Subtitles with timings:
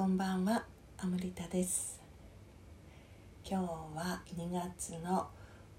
[0.00, 0.64] こんばんは
[0.96, 2.00] アムリタです。
[3.44, 3.64] 今日
[3.94, 5.28] は2月の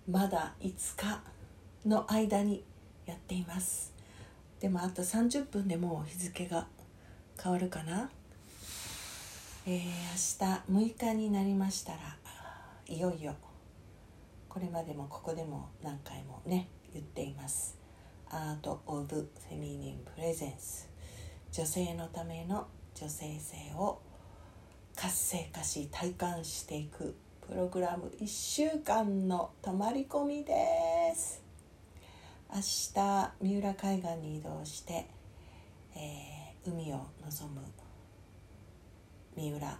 [0.08, 1.24] まだ5日
[1.90, 2.63] の間に
[3.07, 3.96] やっています。
[4.60, 6.68] でもあと30分でもう日付が
[7.42, 8.12] 変わるかな。
[9.66, 9.80] えー、
[10.70, 11.98] 明日6日になりましたら
[12.88, 13.34] いよいよ
[14.48, 17.76] これまでもここでも何回もね言っています。
[18.30, 20.88] アート・オブ・フェミニン・プレゼンス。
[21.52, 24.00] 女性のための女性性を
[25.01, 27.15] 活性化し体感していく
[27.47, 30.54] プログラム1週間の泊まり込みで
[31.15, 31.42] す。
[32.53, 35.08] 明日三浦海岸に移動して、
[35.95, 37.61] えー、海を望む
[39.36, 39.80] 三浦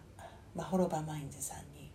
[0.56, 1.92] まほろばマインズさんに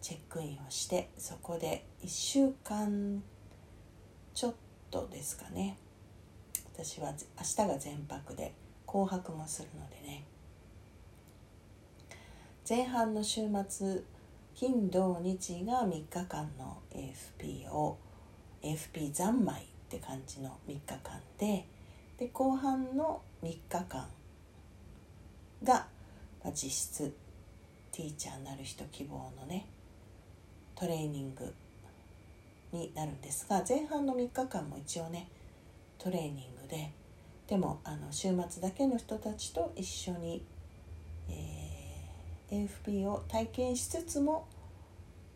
[0.00, 3.24] チェックインをしてそこで1週間
[4.34, 4.54] ちょっ
[4.92, 5.78] とですかね。
[6.72, 8.54] 私は明日が全泊で
[8.86, 10.35] 紅白もするのでね。
[12.68, 14.00] 前半の週末
[14.56, 17.96] 金土日が3日間の AFP を
[18.60, 21.64] AFP 三昧って感じの3日間で
[22.18, 24.08] で後半の3日間
[25.62, 25.86] が、
[26.42, 27.14] まあ、実質
[27.92, 29.68] ティーチャーなる人希望のね
[30.74, 31.54] トレーニング
[32.72, 35.28] になるんですが前半の3日間も一応ね
[35.98, 36.90] トレーニングで
[37.46, 40.44] でもあの週末だけの人たちと一緒に、
[41.28, 41.55] えー
[42.50, 44.46] AFP を体験しつつも、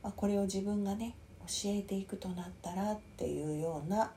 [0.03, 4.13] ま、これを自分がね教えていくとなったらっていうような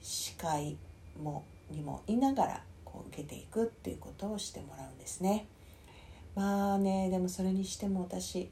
[0.00, 0.76] 司会
[1.20, 5.46] もにもいながらこう受けていくっていうことをしてもらうんですね。
[6.34, 8.50] まあねでもそれにしても私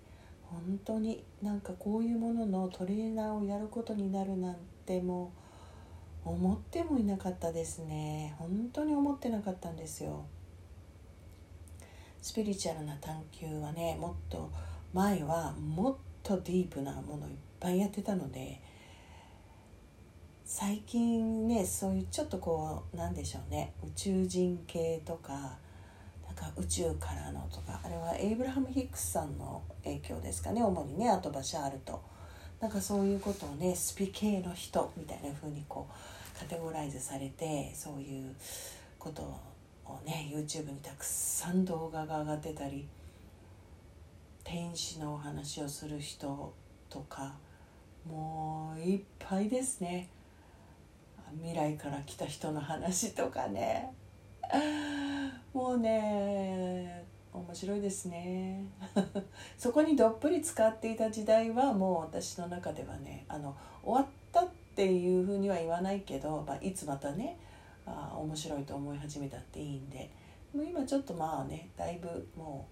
[0.51, 5.33] 本当になんかこういうもののトレーナーをやることになるなんても
[6.25, 10.25] う思ってもいなかったですね本当に思ってなかったんですよ。
[12.27, 14.50] スピリチュアルな探求はねもっと
[14.92, 18.60] 前はもっとディープなものいっぱいやってたので
[20.45, 25.34] 最近ねそういうちょっとこうなんでしょうね宇宙人系とか
[26.27, 32.02] なんか宇宙からのとかあれはエイブラハム・ヒックスさんの影響ですかね主にねあとバシャールと。
[32.58, 38.34] なんかそういうことをねスピ系の人みたいな風にこうカテゴライズされてそういう
[38.98, 39.40] ことを
[40.05, 42.86] ね YouTube にたくさん動画が上がってたり
[44.45, 46.55] 天使のお話をする人
[46.89, 47.35] とか
[48.08, 50.08] もういっぱいですね。
[51.39, 53.92] 未来から来た人の話とかね。
[55.52, 58.64] もうね面白いですね。
[59.58, 67.39] そこにどっぷり使っていた時代はもう私の中ではねあの終わったっていうふうには言わないけど、まあ、いつまたね
[67.86, 70.11] あ面白いと思い始めたっていいんで。
[70.57, 72.67] もう今ちょっとまあねだいぶも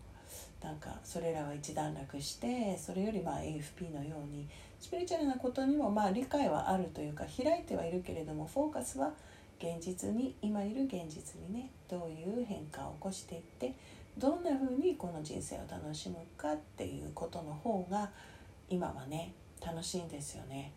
[0.63, 4.49] うなんかそれらは一段落してそれよりまあ AFP のように
[4.81, 9.13] スピリチュアルなことにもまあ理解はあるというか開いてはいるけれどもフォーカスは
[9.59, 13.75] 現実に今いる現実にねどういう変化を起こしていって
[14.17, 18.11] どんな風にこの人生を楽しむかっていうことの方が
[18.71, 20.73] 今はね楽しいんですよね。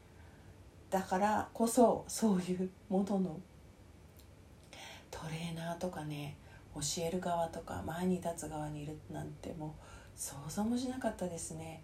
[0.89, 3.39] だからこそそういうものの
[5.17, 6.37] トレーナーとかね
[6.75, 9.81] 教える側とか前に立つ側にいるなんてもう
[10.15, 11.81] 想像もしなかったですね。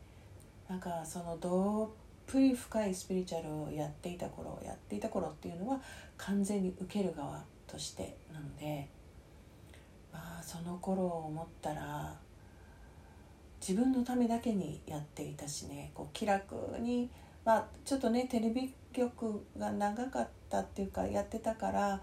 [0.69, 1.89] なんかそのどっ
[2.27, 5.81] ぷり深いスピリチュアルをやっていた頃やっていた頃っていうのは
[6.17, 8.87] 完全に受ける側としてなので
[10.11, 12.15] まあその頃を思ったら
[13.59, 17.09] 自分のためだけにやっていたしねこう気楽に
[17.43, 22.01] まあちょっとねテレビ局が長かったっていうかやってたから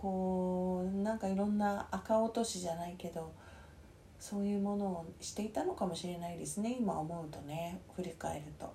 [0.00, 3.32] こうなんかいろんな赤落としじゃないけど
[4.20, 8.72] そういうものをしていたのかもしれないですね今思うとね振り返ると。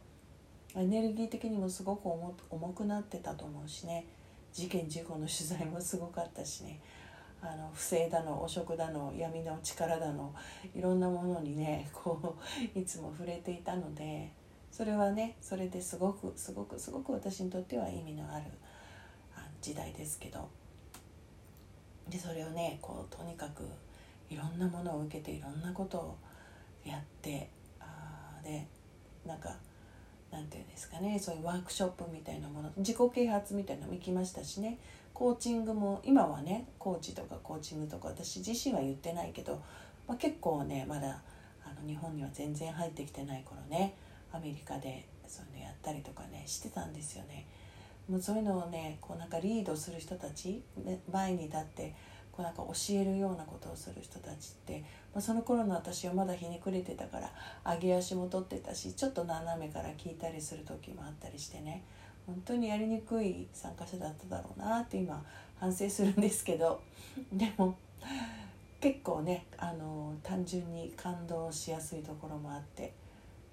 [0.75, 2.33] エネルギー的にもすごく重
[2.69, 4.05] くなってたと思うしね
[4.51, 6.79] 事件事故の取材もすごかったしね
[7.41, 10.33] あの不正だの汚職だの闇の力だの
[10.75, 12.35] いろんなものにねこ
[12.75, 14.31] ういつも触れていたので
[14.71, 18.45] それはねそれですごくすごくすごく私にとっては意味のある
[19.61, 20.62] 時代ですけど。
[22.13, 23.63] でそれをねこうとにかく
[24.29, 26.17] いろんなものを受けていろんなことを
[26.85, 27.49] やって
[27.79, 28.67] あで
[29.25, 29.55] なんか
[30.31, 34.77] なんていうんですかねそういうワークショップみたいなもの自己啓発みたいなのも行きましたしね
[35.15, 39.59] コーチングも今はねコーチとかコーチングとか私自身は言ってないけど、
[40.07, 41.19] まあ、結構ねまだ
[41.65, 43.95] あの日本には全然入ってきてない頃ね
[44.31, 47.47] アメリカでそういうのやったりとかねしてたんですよね。
[48.09, 50.61] もうそういうのをねこうなんかリードする人たち
[51.11, 51.95] 前に立って
[52.31, 54.83] こうなんか教えるようなことをする人たちって、
[55.13, 57.31] まあ、その頃の私はまだひねくれてたから
[57.73, 61.83] 上げ足も取ってたしちょっと斜めから聞いたりする時もあったりしてね
[62.25, 65.23] 本当にやりにくい参加者だっただろうなって今
[65.59, 66.81] 反省するんですけど
[67.31, 67.75] でも
[68.81, 72.93] 結構ねあの単純に感動しやすいところもあって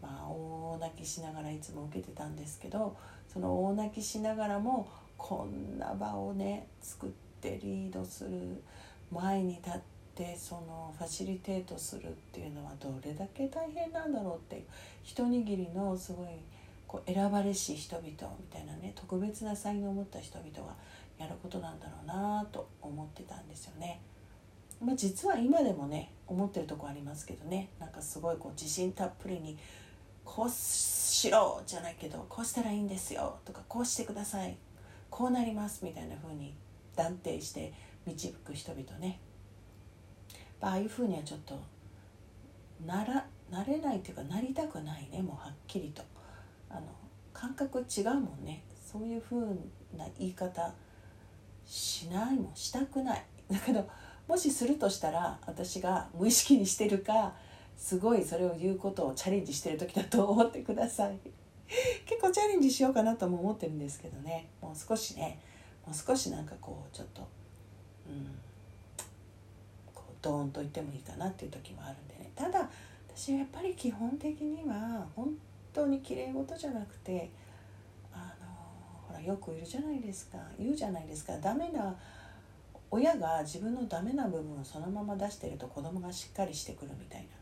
[0.02, 2.96] まあ大泣きしながらいつも受けてたんですけど
[3.32, 7.10] その大泣きしながらもこんな場をね作っ
[7.40, 8.62] てリードする
[9.12, 9.80] 前に立っ
[10.14, 14.62] てそのファシリテートするっていうのはどれだけ大変なんだろうっていう
[15.02, 16.28] 一握りのすごい
[16.86, 18.16] こう選ばれし人々み
[18.50, 20.74] たいなね特別な才能を持った人々が
[21.18, 24.00] やることなんだろうなと思ってたんですよね。
[24.82, 29.58] まあ、実は今でもね思ってるとこありますけどねなんかすごいこう自信たっぷりに
[30.32, 34.56] こうしろじゃないけどこうしたらいいんですよとかこうしてください。
[35.10, 36.54] こうなりますみたいな風に
[36.94, 37.72] 断定して
[38.06, 39.18] 導く人々ね。
[40.60, 41.60] ああいう風にはちょっと
[42.86, 46.02] ならなれないというかなりたくないねもうはっきりと。
[46.70, 46.82] あの
[47.32, 48.62] 感覚違うもんね。
[48.80, 49.36] そういう風
[49.98, 50.72] な言い方
[51.66, 52.54] しないもん。
[52.54, 53.24] したくない。
[53.50, 53.88] だけど
[54.28, 57.34] もしするとしたら私が無意識にしてるか
[57.80, 61.18] すごいそれを言うことをチャレンジしてる時だと思ってください。
[62.04, 64.48] 結構チャレンジしようかなとも思ってるんですけどね。
[64.60, 65.40] もう少しね。
[65.86, 67.26] もう少しなんかこうちょっと
[68.06, 68.38] うん。
[69.94, 72.30] こうドーンと言ってもいいかなっていう時もあるんでね。
[72.36, 72.70] ただ
[73.16, 75.34] 私やっぱり基本的には本
[75.72, 77.30] 当に綺麗事じゃなくて
[78.12, 78.46] あの
[79.08, 80.36] ほらよくいるじゃないですか。
[80.58, 81.38] 言うじゃないですか。
[81.38, 81.96] ダメな
[82.90, 87.39] 親が自分のダメな部分をそのまま出してると子供がしっかりしてくるみたいな。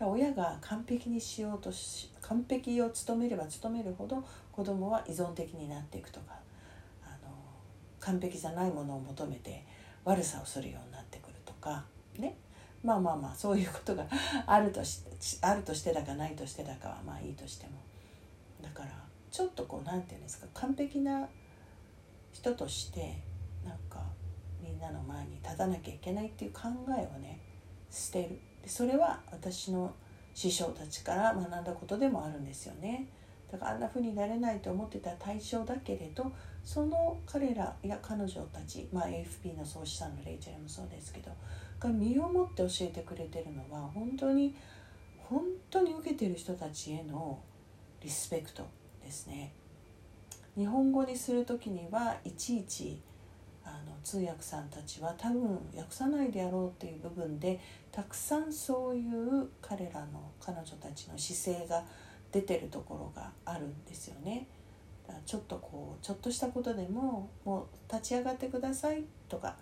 [0.00, 4.22] 親が完璧にしようとし完璧を務めれば務めるほど
[4.52, 6.34] 子供は依存的になっていくとか
[7.04, 7.32] あの
[8.00, 9.64] 完璧じゃないものを求めて
[10.04, 11.84] 悪さをするようになってくるとか
[12.18, 12.36] ね。
[12.84, 14.06] まあまあまあそういうことが
[14.46, 15.00] あるとし
[15.40, 17.72] あるとしてだかないとしてだかはまあいいとしても。
[18.62, 18.90] だから
[19.30, 21.28] ちょっとこう何て言うんですか完璧な
[22.32, 23.20] 人として
[23.64, 24.02] なんか
[24.62, 27.40] みんなの前に立たなきゃいけないっていう考えをね
[27.90, 28.38] 捨てる。
[28.66, 29.94] それは私の
[30.34, 33.06] 師匠たちから学んだことでもあるんですよね
[33.50, 36.32] だからあんな風になれないと思ってた対象だけれど
[36.64, 41.30] その彼らや彼女たち、まあ、AFP の創始者のレイチェルもそうですけど
[41.78, 44.54] が身をもって教えてくれてるのは本当に
[45.18, 47.38] 本当に受けてる人たちへの
[48.02, 48.64] リスペクト
[49.04, 49.52] ですね。
[50.56, 53.00] 日本語にする時にはいちいち
[53.66, 57.60] あの通訳さんたちは多分訳さないであろうっていう部分で
[57.90, 61.82] たくさんそういう彼らの彼女たちの姿勢が
[62.30, 64.46] 出てるところがあるんですよね。
[65.24, 69.56] ちょっとこうちょっとしたことでももう立ち上がってくださいとか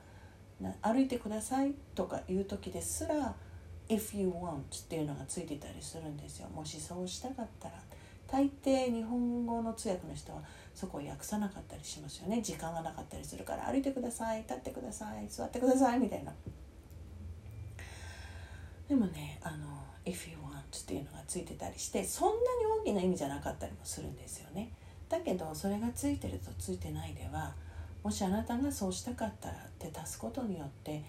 [0.81, 3.35] 歩いてくださいとかいう時ですら
[3.89, 6.49] 「if you want」っていうのがついてたりするんですよ。
[6.49, 7.75] もしそうしたかったら
[8.27, 10.43] 大抵日本語の通訳の人は
[10.75, 12.43] そこを訳さなかったりしますよね。
[12.43, 16.33] 時間がなかったりするから歩いてください立ってください座ってくださいみたいな。
[18.89, 19.67] でもねあの
[20.05, 24.73] 「if you want」っていうのがついてたりしてそんなに大きな意味じゃなかったりもするんですよね。
[25.09, 27.55] だけどそれがついてるとついてないでは
[28.03, 31.05] もしあなたがそうしたかったらって足すことによって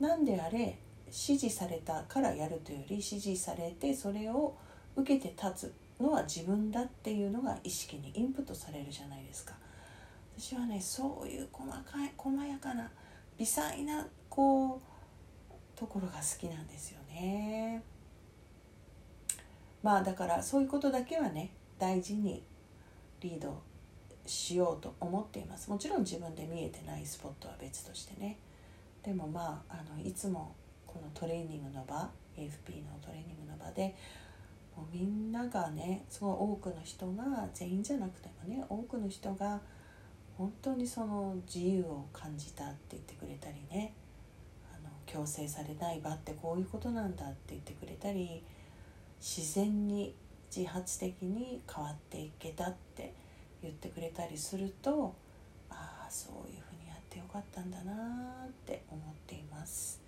[0.00, 4.56] 何であれ指示されたからやるというより指示されてそれを
[4.96, 5.89] 受けて立つ。
[6.00, 9.54] のは自分だっていうのが意識にインプットされるじゃないですか。
[10.38, 12.90] 私はねそういう細かい細やかな
[13.36, 14.80] 微細なこう
[15.78, 17.82] ところが好きなんですよね。
[19.82, 22.42] まあだからそういうことだけはね大事に
[23.20, 23.62] リード
[24.26, 25.70] しようと思っています。
[25.70, 28.38] もちろん自分で見えてないスポットは別としてね。
[29.02, 30.54] でもまああのいつも
[30.86, 33.96] このトレーニングの場 AFP のトレーニングの場で
[34.80, 39.60] もうみんながねすごい多くの人が全員じゃなくてもね多くの人が
[40.38, 43.92] 本当にその自由を感じたって言ってくれたりね
[44.74, 48.42] あの強制されない場ってこういうことなんだって言ってくれたり
[49.20, 50.14] 自然に
[50.54, 53.12] 自発的に変わっていけたって
[53.62, 55.14] 言ってくれたりすると
[55.68, 57.92] ああそういうふうにやってよかったんだな
[58.46, 59.99] って思っています。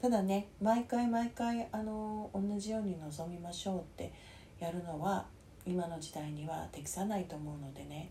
[0.00, 4.12] ただね毎回毎回あの同じように臨みましょうって
[4.58, 5.26] やるのは
[5.66, 8.10] 今の時代には適さないと思うのでね。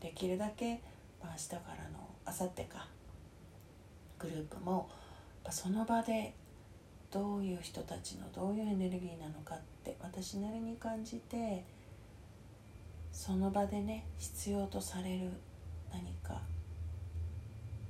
[0.00, 0.80] できるだけ、
[1.22, 2.88] まあ、明日からの明後日か
[4.18, 4.88] グループも
[5.50, 6.34] その場で
[7.10, 11.64] どういう人たちのどういうエネルギーなのかって私なりに感じて
[13.12, 15.30] その場でね必要とされる
[15.92, 16.40] 何か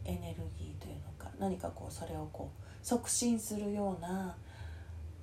[0.05, 4.37] エネルギーというのか何かこうそれをこう促進するような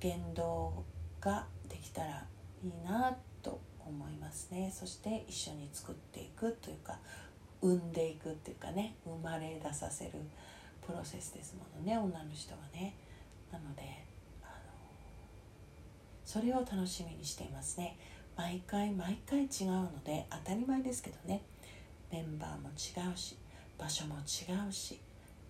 [0.00, 0.84] 言動
[1.20, 2.24] ができたら
[2.62, 4.72] いいなと思いますね。
[4.74, 6.98] そして一緒に作っていくというか
[7.60, 10.12] 産んでいくっていうかね生まれ出させる
[10.86, 12.94] プロセスですものね女の人はね。
[13.52, 13.82] なので
[14.42, 14.52] あの
[16.24, 17.98] それを楽しみにしていますね。
[18.36, 21.42] 毎回毎回違うので当たり前ですけどね。
[22.10, 23.36] メンバーも違うし
[23.76, 24.98] 場所も違うし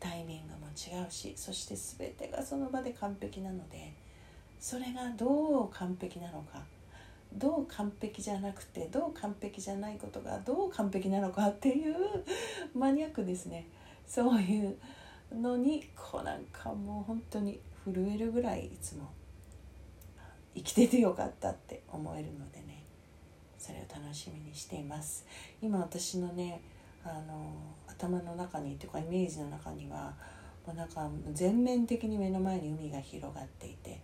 [0.01, 3.93] タイミングも違うしそして全てがその場で完璧なので
[4.61, 6.63] それがどう完璧なのか
[7.33, 11.95] どう完璧じゃなくてどう完璧じゃないことがどう完璧なのかっていう
[12.75, 13.67] マニアックですね。
[14.07, 14.77] そういう
[15.35, 19.11] のにこうなんかもう本当に震えるぐらいいつも
[20.55, 22.83] 生きててよかったって思えるのでね
[23.59, 25.27] それを楽しみにしています。
[25.61, 26.63] 今私のね
[27.05, 27.53] あの
[27.87, 30.15] 頭の中にというかイメージの中には
[30.67, 34.01] もうなんか全面的に目の前に海が広がっていて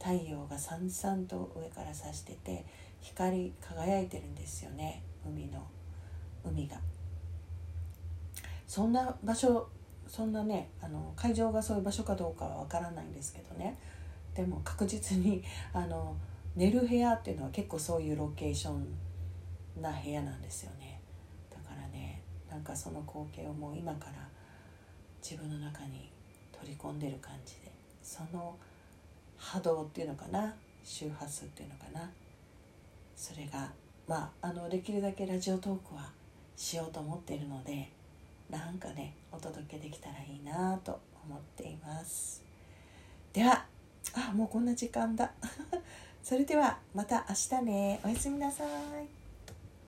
[0.00, 2.64] 太陽がさんさんと上から差してて
[3.00, 5.66] 光り輝いてるんですよね海の
[6.44, 6.76] 海が。
[8.66, 9.68] そんな場所
[10.08, 13.78] そんなねあの会場がそういう場所かどうかはわからないんですけどね。
[14.34, 16.16] でも確実にあの
[16.56, 18.86] 寝る部屋っていうのは結構そういうロケーション
[19.80, 20.83] な部屋なんですよね。
[22.54, 24.12] なんかその光景をもう今から
[25.20, 26.08] 自分の中に
[26.52, 28.56] 取り込んでる感じでその
[29.36, 30.54] 波動っていうのかな？
[30.84, 32.08] 周波数っていうのかな？
[33.16, 33.72] それが
[34.06, 36.12] まああのできるだけラジオトークは
[36.56, 37.90] しようと思っているので
[38.48, 42.40] なんかねお届けできたらいいなと思っています。
[43.32, 43.64] では
[44.14, 45.32] あもうこんな時間だ。
[46.22, 48.00] それではまた明日ね。
[48.04, 49.23] おやすみなさい。